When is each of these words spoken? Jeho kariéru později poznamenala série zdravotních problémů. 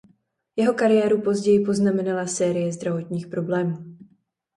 Jeho 0.55 0.73
kariéru 0.73 1.21
později 1.21 1.59
poznamenala 1.65 2.27
série 2.27 2.71
zdravotních 2.73 3.27
problémů. 3.27 3.97